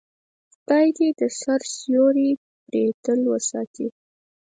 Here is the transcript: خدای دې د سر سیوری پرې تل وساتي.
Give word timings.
خدای 0.53 0.87
دې 0.97 1.07
د 1.19 1.21
سر 1.39 1.59
سیوری 1.75 2.29
پرې 2.67 2.83
تل 3.03 3.19
وساتي. 3.33 3.87